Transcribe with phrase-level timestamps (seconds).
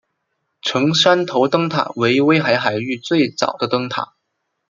[0.63, 4.15] 成山头灯塔为威海海域最早的灯塔。